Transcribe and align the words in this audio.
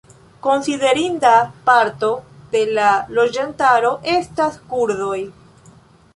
Konsiderinda 0.45 1.33
parto 1.67 2.09
de 2.55 2.63
la 2.79 2.87
loĝantaro 3.19 3.93
estas 4.17 4.59
kurdoj. 4.75 5.21